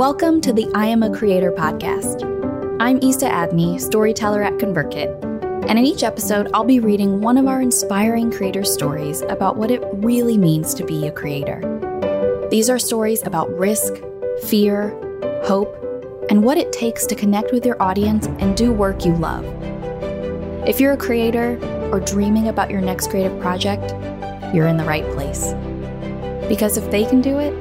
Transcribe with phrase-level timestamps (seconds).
[0.00, 2.24] Welcome to the I Am a Creator podcast.
[2.80, 7.46] I'm Isa Adney, storyteller at ConvertKit, and in each episode, I'll be reading one of
[7.46, 11.60] our inspiring creator stories about what it really means to be a creator.
[12.50, 13.92] These are stories about risk,
[14.44, 14.88] fear,
[15.44, 15.76] hope,
[16.30, 19.44] and what it takes to connect with your audience and do work you love.
[20.66, 21.58] If you're a creator
[21.92, 23.90] or dreaming about your next creative project,
[24.54, 25.52] you're in the right place.
[26.48, 27.52] Because if they can do it,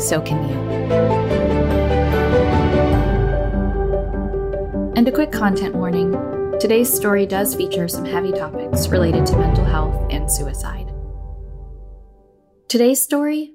[0.00, 1.47] so can you.
[4.98, 6.10] And a quick content warning
[6.58, 10.92] today's story does feature some heavy topics related to mental health and suicide.
[12.66, 13.54] Today's story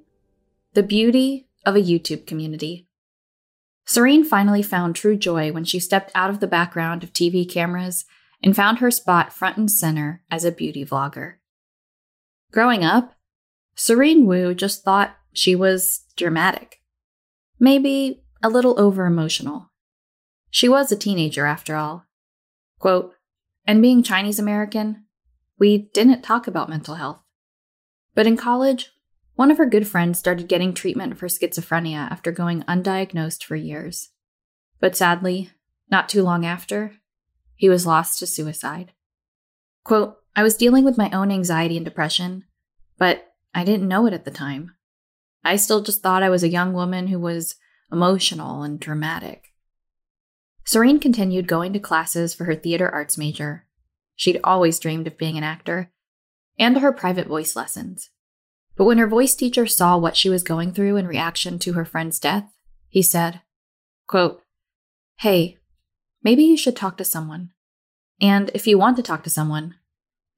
[0.74, 2.88] The Beauty of a YouTube Community.
[3.84, 8.06] Serene finally found true joy when she stepped out of the background of TV cameras
[8.42, 11.34] and found her spot front and center as a beauty vlogger.
[12.54, 13.16] Growing up,
[13.76, 16.80] Serene Wu just thought she was dramatic,
[17.60, 19.73] maybe a little over emotional.
[20.54, 22.06] She was a teenager after all.
[22.78, 23.16] Quote,
[23.66, 25.06] and being Chinese American,
[25.58, 27.22] we didn't talk about mental health.
[28.14, 28.92] But in college,
[29.34, 34.12] one of her good friends started getting treatment for schizophrenia after going undiagnosed for years.
[34.80, 35.50] But sadly,
[35.90, 36.98] not too long after,
[37.56, 38.92] he was lost to suicide.
[39.84, 42.44] Quote, I was dealing with my own anxiety and depression,
[43.00, 44.76] but I didn't know it at the time.
[45.44, 47.56] I still just thought I was a young woman who was
[47.92, 49.53] emotional and dramatic.
[50.66, 53.66] Serene continued going to classes for her theater arts major.
[54.16, 55.92] She'd always dreamed of being an actor,
[56.58, 58.10] and to her private voice lessons.
[58.76, 61.86] But when her voice teacher saw what she was going through in reaction to her
[61.86, 62.52] friend's death,
[62.88, 63.42] he said,
[64.08, 64.42] quote,
[65.18, 65.58] Hey,
[66.24, 67.52] maybe you should talk to someone.
[68.22, 69.76] And if you want to talk to someone,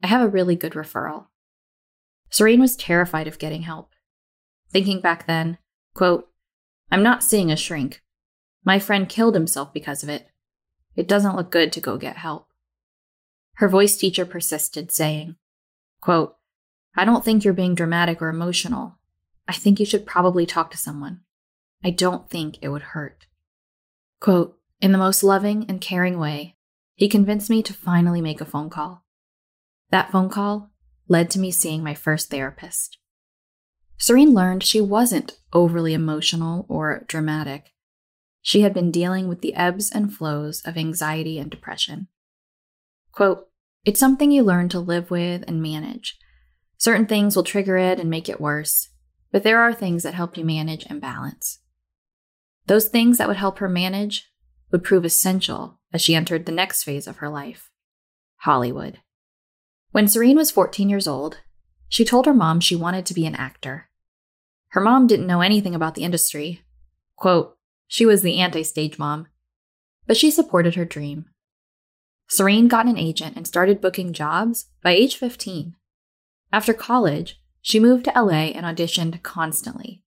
[0.03, 1.27] I have a really good referral.
[2.29, 3.91] Serene was terrified of getting help.
[4.71, 5.57] Thinking back then,
[5.93, 6.29] quote,
[6.91, 8.01] I'm not seeing a shrink,
[8.65, 10.27] my friend killed himself because of it.
[10.95, 12.47] It doesn't look good to go get help.
[13.55, 15.35] Her voice teacher persisted, saying,
[16.01, 16.35] quote,
[16.97, 18.97] I don't think you're being dramatic or emotional.
[19.47, 21.21] I think you should probably talk to someone.
[21.83, 23.27] I don't think it would hurt.
[24.19, 26.55] Quote, in the most loving and caring way,
[26.95, 29.03] he convinced me to finally make a phone call.
[29.91, 30.71] That phone call
[31.07, 32.97] led to me seeing my first therapist.
[33.97, 37.74] Serene learned she wasn't overly emotional or dramatic.
[38.45, 42.09] She had been dealing with the ebbs and flows of anxiety and depression.
[43.11, 43.47] Quote,
[43.85, 46.19] It's something you learn to live with and manage.
[46.77, 48.89] Certain things will trigger it and make it worse,
[49.31, 51.61] but there are things that help you manage and balance.
[52.67, 54.31] Those things that would help her manage
[54.71, 57.71] would prove essential as she entered the next phase of her life
[58.41, 58.99] Hollywood.
[59.89, 61.39] When Serene was 14 years old,
[61.89, 63.89] she told her mom she wanted to be an actor.
[64.67, 66.61] Her mom didn't know anything about the industry.
[67.15, 67.55] Quote,
[67.87, 69.27] she was the anti stage mom,
[70.07, 71.25] but she supported her dream.
[72.27, 75.75] Serene got an agent and started booking jobs by age 15.
[76.51, 80.03] After college, she moved to LA and auditioned constantly.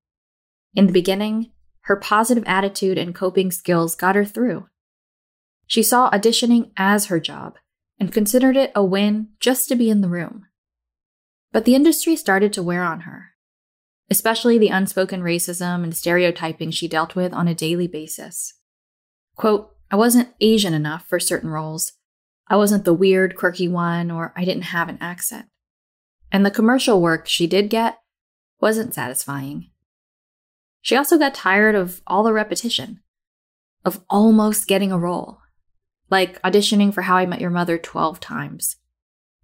[0.75, 1.53] In the beginning,
[1.83, 4.69] her positive attitude and coping skills got her through.
[5.66, 7.56] She saw auditioning as her job
[8.00, 10.47] and considered it a win just to be in the room.
[11.53, 13.33] But the industry started to wear on her
[14.10, 18.54] especially the unspoken racism and stereotyping she dealt with on a daily basis.
[19.36, 21.92] Quote, I wasn't Asian enough for certain roles.
[22.48, 25.47] I wasn't the weird, quirky one, or I didn't have an accent.
[26.32, 27.98] And the commercial work she did get
[28.60, 29.70] wasn't satisfying.
[30.80, 33.00] She also got tired of all the repetition,
[33.84, 35.38] of almost getting a role,
[36.10, 38.76] like auditioning for How I Met Your Mother 12 times.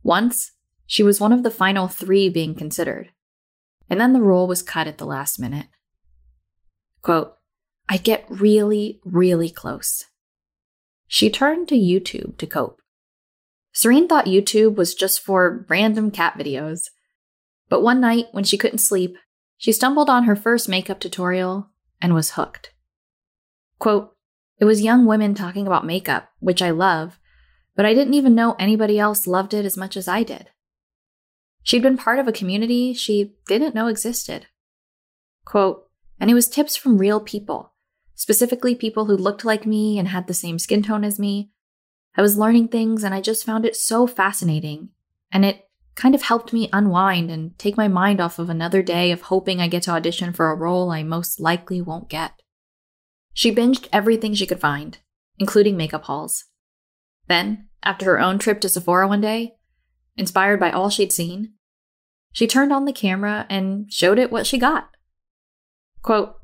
[0.03, 0.53] Once,
[0.87, 3.11] she was one of the final three being considered
[3.89, 5.67] and then the role was cut at the last minute.
[7.03, 7.35] Quote,
[7.89, 10.05] I get really, really close.
[11.07, 12.81] She turned to YouTube to cope.
[13.73, 16.91] Serene thought YouTube was just for random cat videos.
[17.69, 19.17] But one night, when she couldn't sleep,
[19.57, 21.71] she stumbled on her first makeup tutorial
[22.01, 22.73] and was hooked.
[23.79, 24.15] Quote,
[24.59, 27.19] It was young women talking about makeup, which I love,
[27.77, 30.51] but I didn't even know anybody else loved it as much as I did.
[31.65, 34.47] She'd been part of a community she didn't know existed.
[35.45, 35.89] Quote,
[36.21, 37.73] and it was tips from real people,
[38.15, 41.51] specifically people who looked like me and had the same skin tone as me.
[42.17, 44.91] I was learning things and I just found it so fascinating.
[45.33, 49.11] And it kind of helped me unwind and take my mind off of another day
[49.11, 52.43] of hoping I get to audition for a role I most likely won't get.
[53.33, 54.99] She binged everything she could find,
[55.39, 56.45] including makeup hauls.
[57.27, 59.55] Then, after her own trip to Sephora one day,
[60.17, 61.55] inspired by all she'd seen,
[62.33, 64.91] she turned on the camera and showed it what she got.
[66.03, 66.35] Quote,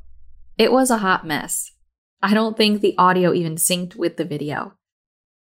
[0.57, 1.73] It was a hot mess.
[2.23, 4.75] I don't think the audio even synced with the video.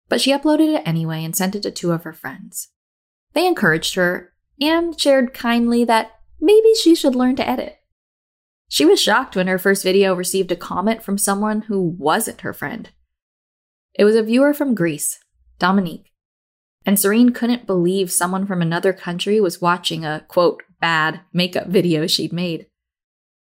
[0.10, 2.69] But she uploaded it anyway and sent it to two of her friends.
[3.34, 7.78] They encouraged her and shared kindly that maybe she should learn to edit.
[8.69, 12.54] She was shocked when her first video received a comment from someone who wasn't her
[12.54, 12.90] friend.
[13.94, 15.19] It was a viewer from Greece,
[15.58, 16.12] Dominique.
[16.88, 22.07] And Serene couldn't believe someone from another country was watching a, quote, bad makeup video
[22.07, 22.68] she'd made.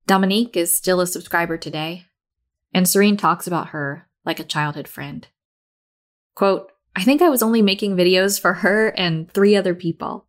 [0.08, 2.06] Dominique is still a subscriber today,
[2.74, 5.28] and Serene talks about her like a childhood friend.
[6.34, 10.26] Quote, I think I was only making videos for her and three other people.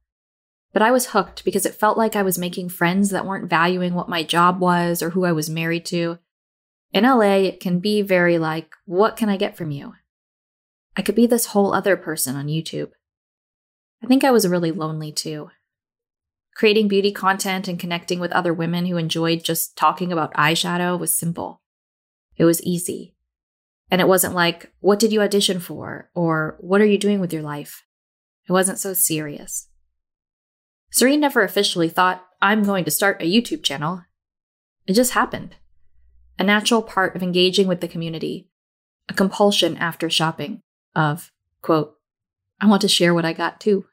[0.71, 3.95] But I was hooked because it felt like I was making friends that weren't valuing
[3.95, 6.19] what my job was or who I was married to.
[6.94, 9.94] In LA, it can be very like, what can I get from you?
[10.97, 12.91] I could be this whole other person on YouTube.
[14.03, 15.49] I think I was really lonely too.
[16.55, 21.17] Creating beauty content and connecting with other women who enjoyed just talking about eyeshadow was
[21.17, 21.61] simple.
[22.35, 23.15] It was easy.
[23.89, 26.09] And it wasn't like, what did you audition for?
[26.13, 27.83] Or what are you doing with your life?
[28.47, 29.69] It wasn't so serious.
[30.91, 34.03] Serene never officially thought, I'm going to start a YouTube channel.
[34.87, 35.55] It just happened.
[36.37, 38.49] A natural part of engaging with the community,
[39.07, 40.61] a compulsion after shopping
[40.95, 41.95] of, quote,
[42.59, 43.85] I want to share what I got too.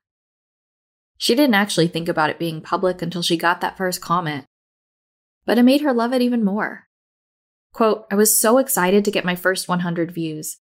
[1.16, 4.46] She didn't actually think about it being public until she got that first comment,
[5.44, 6.88] but it made her love it even more.
[7.72, 10.58] Quote, I was so excited to get my first 100 views.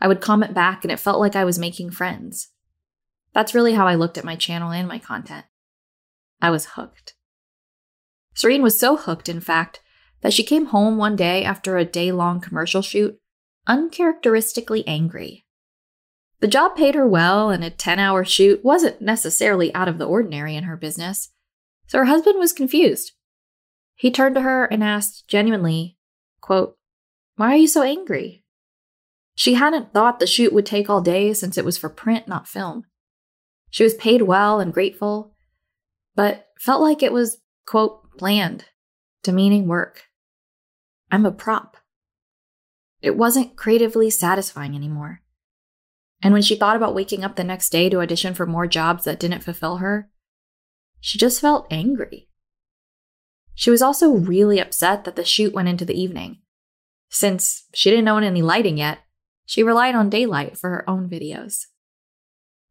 [0.00, 2.48] I would comment back and it felt like I was making friends.
[3.32, 5.46] That's really how I looked at my channel and my content.
[6.40, 7.14] I was hooked.
[8.34, 9.80] Serene was so hooked, in fact,
[10.20, 13.18] that she came home one day after a day long commercial shoot
[13.66, 15.43] uncharacteristically angry.
[16.40, 20.06] The job paid her well, and a 10 hour shoot wasn't necessarily out of the
[20.06, 21.30] ordinary in her business,
[21.86, 23.12] so her husband was confused.
[23.94, 25.96] He turned to her and asked genuinely,
[26.40, 26.76] quote,
[27.36, 28.44] Why are you so angry?
[29.34, 32.48] She hadn't thought the shoot would take all day since it was for print, not
[32.48, 32.84] film.
[33.70, 35.34] She was paid well and grateful,
[36.14, 38.66] but felt like it was, quote, planned,
[39.22, 40.04] demeaning work.
[41.10, 41.76] I'm a prop.
[43.02, 45.20] It wasn't creatively satisfying anymore.
[46.24, 49.04] And when she thought about waking up the next day to audition for more jobs
[49.04, 50.08] that didn't fulfill her,
[50.98, 52.30] she just felt angry.
[53.54, 56.38] She was also really upset that the shoot went into the evening.
[57.10, 59.00] Since she didn't own any lighting yet,
[59.44, 61.66] she relied on daylight for her own videos.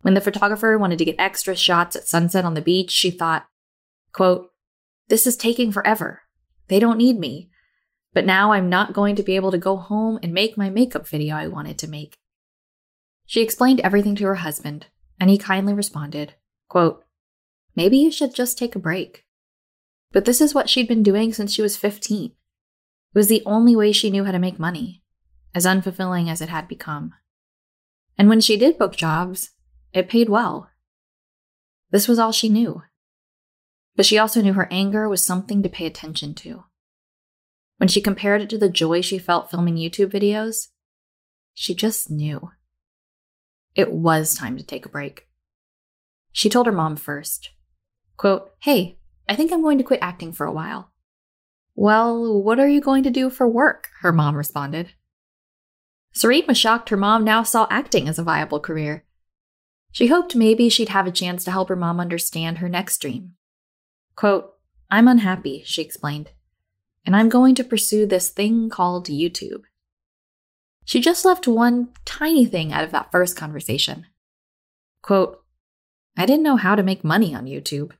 [0.01, 3.45] When the photographer wanted to get extra shots at sunset on the beach, she thought,
[4.13, 4.49] quote,
[5.09, 6.23] This is taking forever.
[6.69, 7.51] They don't need me.
[8.13, 11.07] But now I'm not going to be able to go home and make my makeup
[11.07, 12.17] video I wanted to make.
[13.33, 14.85] She explained everything to her husband,
[15.19, 16.35] and he kindly responded,
[16.69, 17.03] quote,
[17.75, 19.25] Maybe you should just take a break.
[20.11, 22.25] But this is what she'd been doing since she was 15.
[22.25, 22.33] It
[23.17, 25.01] was the only way she knew how to make money,
[25.55, 27.15] as unfulfilling as it had become.
[28.19, 29.49] And when she did book jobs,
[29.93, 30.69] it paid well.
[31.89, 32.83] This was all she knew.
[33.95, 36.65] But she also knew her anger was something to pay attention to.
[37.77, 40.67] When she compared it to the joy she felt filming YouTube videos,
[41.55, 42.51] she just knew.
[43.75, 45.27] It was time to take a break.
[46.31, 47.51] She told her mom first,
[48.17, 48.97] quote, Hey,
[49.27, 50.91] I think I'm going to quit acting for a while.
[51.75, 53.89] Well, what are you going to do for work?
[54.01, 54.93] Her mom responded.
[56.23, 59.05] Was shocked her mom now saw acting as a viable career.
[59.91, 63.33] She hoped maybe she'd have a chance to help her mom understand her next dream.
[64.15, 64.53] Quote,
[64.91, 66.31] I'm unhappy, she explained,
[67.05, 69.63] and I'm going to pursue this thing called YouTube.
[70.85, 74.05] She just left one tiny thing out of that first conversation.
[75.01, 75.39] Quote,
[76.17, 77.91] I didn't know how to make money on YouTube.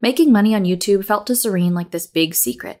[0.00, 2.80] Making money on YouTube felt to Serene like this big secret.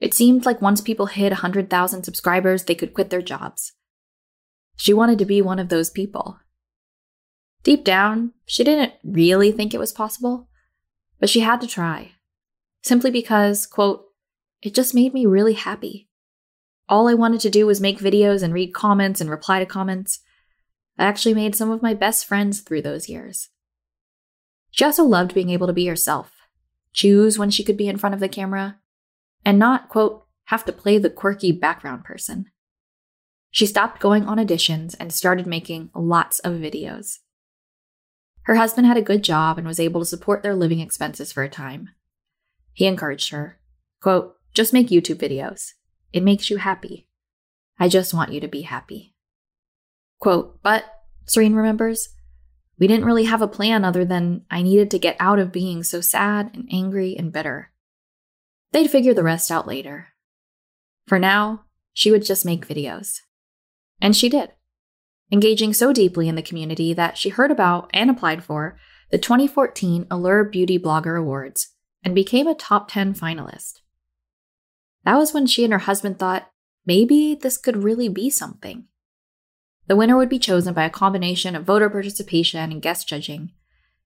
[0.00, 3.72] It seemed like once people hit 100,000 subscribers, they could quit their jobs.
[4.76, 6.38] She wanted to be one of those people.
[7.62, 10.48] Deep down, she didn't really think it was possible,
[11.18, 12.12] but she had to try.
[12.82, 14.04] Simply because, quote,
[14.62, 16.05] it just made me really happy.
[16.88, 20.20] All I wanted to do was make videos and read comments and reply to comments.
[20.98, 23.48] I actually made some of my best friends through those years.
[24.70, 26.32] She also loved being able to be herself,
[26.92, 28.78] choose when she could be in front of the camera,
[29.44, 32.46] and not, quote, have to play the quirky background person.
[33.50, 37.18] She stopped going on auditions and started making lots of videos.
[38.42, 41.42] Her husband had a good job and was able to support their living expenses for
[41.42, 41.90] a time.
[42.72, 43.58] He encouraged her,
[44.00, 45.72] quote, just make YouTube videos.
[46.16, 47.06] It makes you happy.
[47.78, 49.14] I just want you to be happy.
[50.18, 50.86] Quote, but,
[51.26, 52.08] Serene remembers,
[52.78, 55.82] we didn't really have a plan other than I needed to get out of being
[55.82, 57.70] so sad and angry and bitter.
[58.72, 60.08] They'd figure the rest out later.
[61.06, 63.20] For now, she would just make videos.
[64.00, 64.52] And she did,
[65.30, 68.78] engaging so deeply in the community that she heard about and applied for
[69.10, 73.80] the 2014 Allure Beauty Blogger Awards and became a top 10 finalist.
[75.06, 76.50] That was when she and her husband thought
[76.84, 78.88] maybe this could really be something.
[79.86, 83.52] The winner would be chosen by a combination of voter participation and guest judging,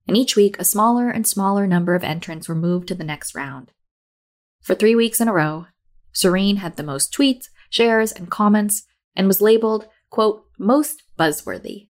[0.07, 3.35] and each week a smaller and smaller number of entrants were moved to the next
[3.35, 3.73] round.
[4.61, 5.69] For three weeks in a row,
[6.12, 8.83] Serene had the most tweets, shares, and comments,
[9.16, 11.88] and was labeled, quote, most buzzworthy.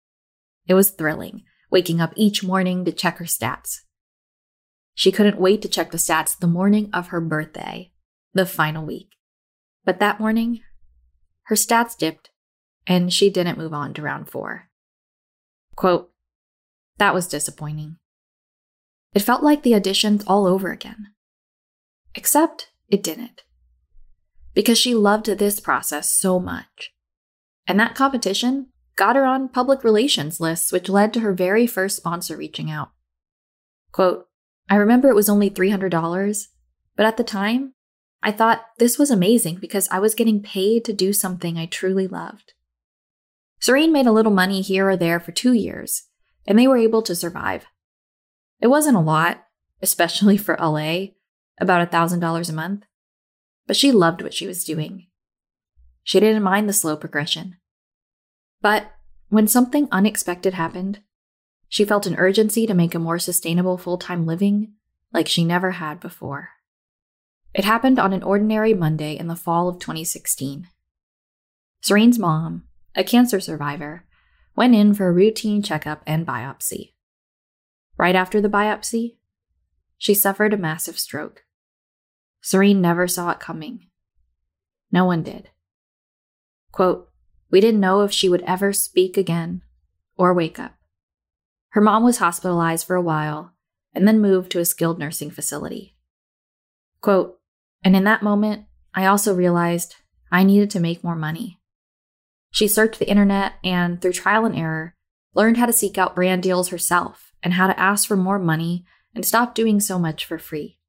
[0.67, 3.81] It was thrilling, waking up each morning to check her stats.
[4.95, 7.91] She couldn't wait to check the stats the morning of her birthday,
[8.35, 9.09] the final week.
[9.83, 10.61] But that morning,
[11.45, 12.29] her stats dipped
[12.85, 14.69] and she didn't move on to round four.
[15.75, 16.11] Quote,
[16.97, 17.97] that was disappointing.
[19.13, 21.07] It felt like the auditions all over again.
[22.13, 23.43] Except it didn't.
[24.53, 26.93] Because she loved this process so much.
[27.67, 31.97] And that competition got her on public relations lists, which led to her very first
[31.97, 32.91] sponsor reaching out.
[33.91, 34.27] Quote,
[34.69, 36.47] I remember it was only $300,
[36.95, 37.74] but at the time,
[38.25, 42.07] I thought this was amazing because I was getting paid to do something I truly
[42.07, 42.53] loved.
[43.59, 46.07] Serene made a little money here or there for two years,
[46.47, 47.67] and they were able to survive.
[48.59, 49.43] It wasn't a lot,
[49.83, 51.09] especially for LA,
[51.61, 52.85] about $1,000 a month,
[53.67, 55.05] but she loved what she was doing.
[56.01, 57.57] She didn't mind the slow progression.
[58.59, 58.91] But
[59.29, 61.03] when something unexpected happened,
[61.69, 64.73] she felt an urgency to make a more sustainable full time living
[65.13, 66.54] like she never had before.
[67.55, 70.67] It happened on an ordinary Monday in the fall of 2016.
[71.79, 74.05] Serene's mom, a cancer survivor,
[74.57, 76.95] went in for a routine checkup and biopsy.
[77.97, 79.15] Right after the biopsy,
[79.97, 81.45] she suffered a massive stroke.
[82.41, 83.87] Serene never saw it coming.
[84.91, 85.49] No one did.
[86.73, 87.09] Quote,
[87.49, 89.61] We didn't know if she would ever speak again
[90.17, 90.75] or wake up.
[91.69, 93.53] Her mom was hospitalized for a while
[93.93, 95.95] and then moved to a skilled nursing facility.
[96.99, 97.39] Quote,
[97.85, 98.65] and in that moment,
[98.95, 99.95] I also realized
[100.31, 101.59] I needed to make more money.
[102.49, 104.95] She searched the internet and, through trial and error,
[105.35, 108.85] learned how to seek out brand deals herself and how to ask for more money
[109.13, 110.79] and stop doing so much for free.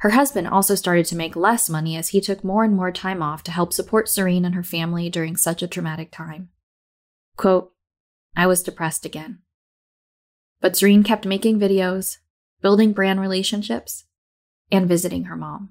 [0.00, 3.22] Her husband also started to make less money as he took more and more time
[3.22, 6.50] off to help support Serene and her family during such a traumatic time.
[7.38, 7.72] Quote,
[8.36, 9.38] I was depressed again.
[10.60, 12.18] But Serene kept making videos,
[12.60, 14.04] building brand relationships,
[14.70, 15.70] and visiting her mom.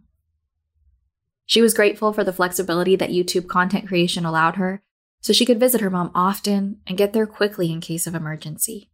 [1.46, 4.82] She was grateful for the flexibility that YouTube content creation allowed her,
[5.22, 8.90] so she could visit her mom often and get there quickly in case of emergency.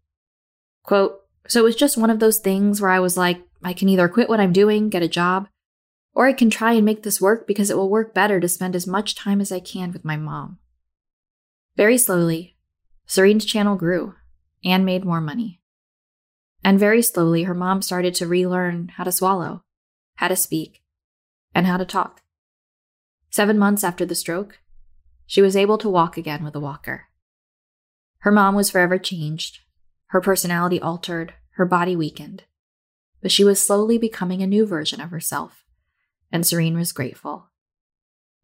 [0.83, 3.89] Quote, so it was just one of those things where I was like, I can
[3.89, 5.47] either quit what I'm doing, get a job,
[6.13, 8.75] or I can try and make this work because it will work better to spend
[8.75, 10.59] as much time as I can with my mom.
[11.77, 12.57] Very slowly,
[13.05, 14.15] Serene's channel grew
[14.63, 15.61] and made more money.
[16.63, 19.63] And very slowly, her mom started to relearn how to swallow,
[20.15, 20.83] how to speak,
[21.55, 22.21] and how to talk.
[23.31, 24.59] Seven months after the stroke,
[25.25, 27.07] she was able to walk again with a walker.
[28.19, 29.59] Her mom was forever changed,
[30.07, 32.43] her personality altered, her body weakened.
[33.21, 35.63] But she was slowly becoming a new version of herself,
[36.29, 37.49] and Serene was grateful.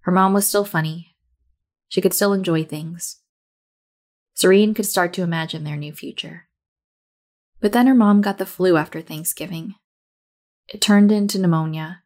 [0.01, 1.17] Her mom was still funny.
[1.89, 3.17] She could still enjoy things.
[4.36, 6.48] Serene could start to imagine their new future.
[7.60, 9.75] But then her mom got the flu after Thanksgiving.
[10.70, 12.03] It turned into pneumonia,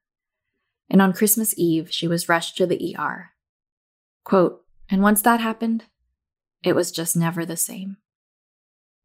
[0.92, 3.30] and on Christmas Eve, she was rushed to the ER.
[4.26, 5.86] Quote, and once that happened,
[6.64, 7.96] it was just never the same.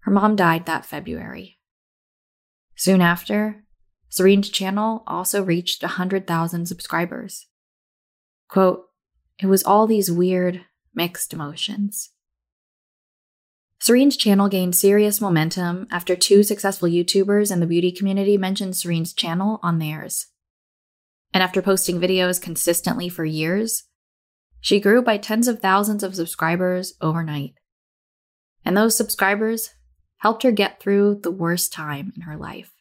[0.00, 1.58] Her mom died that February.
[2.74, 3.62] Soon after,
[4.08, 7.46] Serene's channel also reached 100,000 subscribers.
[8.48, 8.86] Quote,
[9.40, 10.62] it was all these weird,
[10.92, 12.10] mixed emotions.
[13.78, 19.12] Serene's channel gained serious momentum after two successful YouTubers in the beauty community mentioned Serene's
[19.12, 20.26] channel on theirs
[21.36, 23.84] and after posting videos consistently for years,
[24.58, 27.52] she grew by tens of thousands of subscribers overnight.
[28.64, 29.68] And those subscribers
[30.20, 32.72] helped her get through the worst time in her life.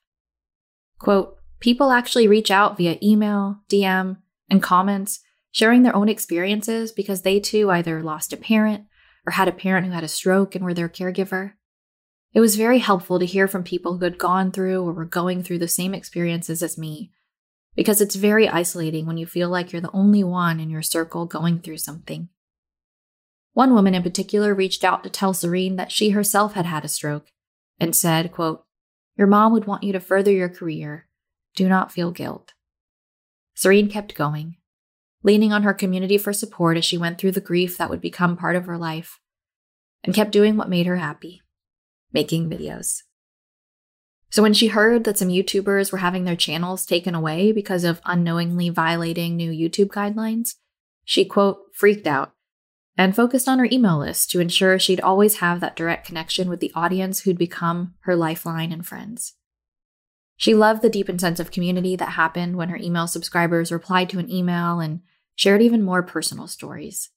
[1.00, 4.20] Quote, people actually reach out via email, DM,
[4.50, 5.20] and comments,
[5.52, 8.86] sharing their own experiences because they too either lost a parent
[9.28, 11.56] or had a parent who had a stroke and were their caregiver.
[12.34, 15.44] It was very helpful to hear from people who had gone through or were going
[15.44, 17.12] through the same experiences as me
[17.76, 21.26] because it's very isolating when you feel like you're the only one in your circle
[21.26, 22.30] going through something.
[23.54, 26.90] One woman in particular reached out to tell Serene that she herself had had a
[26.90, 27.28] stroke
[27.80, 28.64] and said, quote,
[29.18, 31.08] Your mom would want you to further your career.
[31.56, 32.54] Do not feel guilt.
[33.54, 34.58] Serene kept going,
[35.24, 38.36] leaning on her community for support as she went through the grief that would become
[38.36, 39.20] part of her life,
[40.04, 41.42] and kept doing what made her happy
[42.16, 43.04] making videos.
[44.36, 48.02] So when she heard that some YouTubers were having their channels taken away because of
[48.04, 50.56] unknowingly violating new YouTube guidelines,
[51.06, 52.34] she, quote, freaked out
[52.98, 56.60] and focused on her email list to ensure she'd always have that direct connection with
[56.60, 59.36] the audience who'd become her lifeline and friends.
[60.36, 64.20] She loved the deepened sense of community that happened when her email subscribers replied to
[64.20, 65.00] an email and
[65.38, 67.10] shared even more personal stories.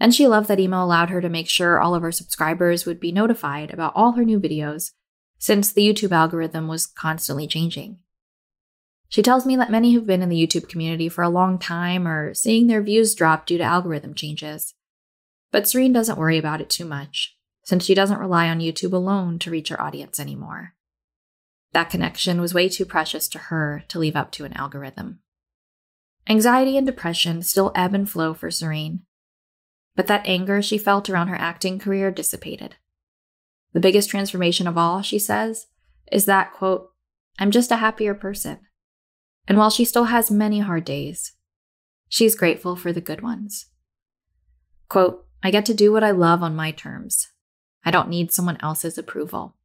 [0.00, 2.98] And she loved that email allowed her to make sure all of her subscribers would
[2.98, 4.90] be notified about all her new videos,
[5.38, 7.98] since the YouTube algorithm was constantly changing.
[9.08, 12.06] She tells me that many who've been in the YouTube community for a long time
[12.06, 14.74] are seeing their views drop due to algorithm changes.
[15.50, 19.38] But Serene doesn't worry about it too much, since she doesn't rely on YouTube alone
[19.38, 20.74] to reach her audience anymore.
[21.72, 25.20] That connection was way too precious to her to leave up to an algorithm.
[26.28, 29.02] Anxiety and depression still ebb and flow for Serene,
[29.96, 32.76] but that anger she felt around her acting career dissipated.
[33.72, 35.66] The biggest transformation of all, she says,
[36.10, 36.90] is that, quote,
[37.38, 38.60] I'm just a happier person.
[39.46, 41.32] And while she still has many hard days,
[42.08, 43.66] she's grateful for the good ones.
[44.88, 47.28] Quote, I get to do what I love on my terms.
[47.84, 49.56] I don't need someone else's approval.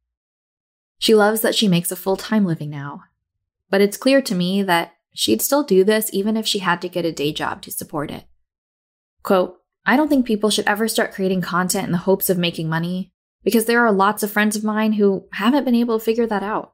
[0.98, 3.02] She loves that she makes a full time living now,
[3.70, 6.88] but it's clear to me that she'd still do this even if she had to
[6.88, 8.24] get a day job to support it.
[9.22, 12.68] Quote, I don't think people should ever start creating content in the hopes of making
[12.68, 13.12] money
[13.44, 16.42] because there are lots of friends of mine who haven't been able to figure that
[16.42, 16.72] out.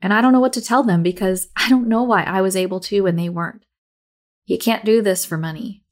[0.00, 2.54] And I don't know what to tell them because I don't know why I was
[2.54, 3.64] able to and they weren't.
[4.46, 5.82] You can't do this for money.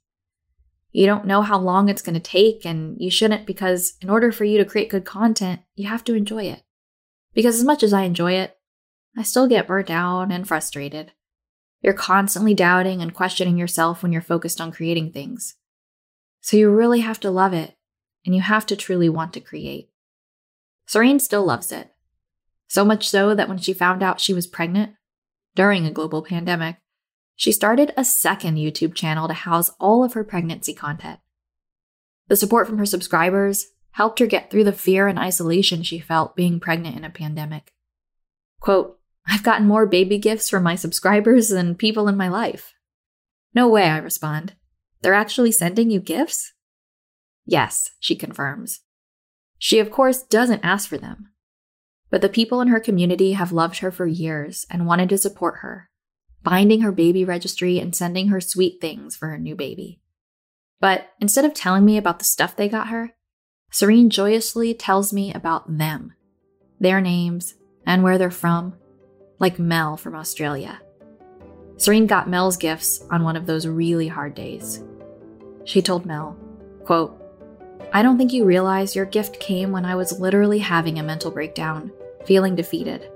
[0.92, 4.32] You don't know how long it's going to take, and you shouldn't because, in order
[4.32, 6.62] for you to create good content, you have to enjoy it.
[7.34, 8.56] Because as much as I enjoy it,
[9.14, 11.12] I still get burnt out and frustrated.
[11.82, 15.56] You're constantly doubting and questioning yourself when you're focused on creating things.
[16.40, 17.75] So you really have to love it,
[18.26, 19.88] and you have to truly want to create.
[20.84, 21.94] Serene still loves it.
[22.68, 24.94] So much so that when she found out she was pregnant
[25.54, 26.76] during a global pandemic,
[27.36, 31.20] she started a second YouTube channel to house all of her pregnancy content.
[32.28, 36.36] The support from her subscribers helped her get through the fear and isolation she felt
[36.36, 37.72] being pregnant in a pandemic.
[38.60, 42.74] Quote, I've gotten more baby gifts from my subscribers than people in my life.
[43.54, 44.54] No way, I respond.
[45.02, 46.52] They're actually sending you gifts?
[47.46, 48.80] Yes, she confirms.
[49.58, 51.30] She, of course, doesn't ask for them.
[52.10, 55.56] But the people in her community have loved her for years and wanted to support
[55.62, 55.88] her,
[56.42, 60.00] binding her baby registry and sending her sweet things for her new baby.
[60.80, 63.12] But instead of telling me about the stuff they got her,
[63.70, 66.14] Serene joyously tells me about them,
[66.78, 67.54] their names,
[67.86, 68.74] and where they're from,
[69.38, 70.80] like Mel from Australia.
[71.76, 74.82] Serene got Mel's gifts on one of those really hard days.
[75.64, 76.36] She told Mel,
[76.84, 77.20] quote,
[77.92, 81.30] I don't think you realize your gift came when I was literally having a mental
[81.30, 81.92] breakdown,
[82.24, 83.10] feeling defeated.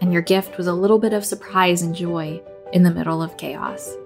[0.00, 2.40] And your gift was a little bit of surprise and joy
[2.72, 3.96] in the middle of chaos.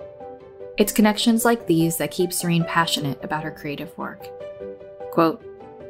[0.79, 4.29] It's connections like these that keep Serene passionate about her creative work.
[5.11, 5.43] Quote,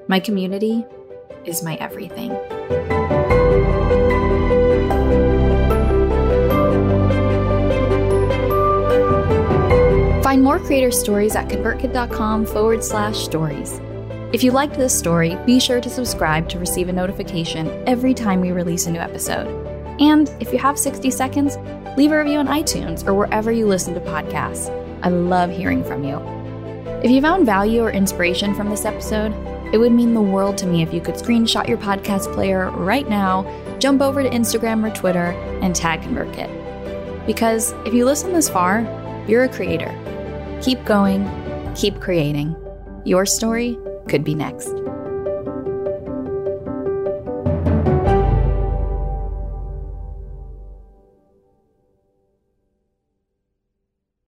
[0.08, 0.84] My community
[1.44, 2.30] is my everything.
[10.22, 13.80] Find more creator stories at convertkit.com forward slash stories.
[14.32, 18.40] If you liked this story, be sure to subscribe to receive a notification every time
[18.40, 19.46] we release a new episode.
[20.00, 21.56] And if you have 60 seconds,
[21.96, 24.68] leave a review on iTunes or wherever you listen to podcasts.
[25.04, 26.16] I love hearing from you.
[27.04, 29.32] If you found value or inspiration from this episode,
[29.72, 33.08] it would mean the world to me if you could screenshot your podcast player right
[33.08, 33.44] now,
[33.78, 35.30] jump over to Instagram or Twitter,
[35.62, 37.26] and tag ConvertKit.
[37.26, 38.80] Because if you listen this far,
[39.28, 39.94] you're a creator.
[40.62, 41.24] Keep going,
[41.76, 42.56] keep creating.
[43.04, 44.85] Your story could be next.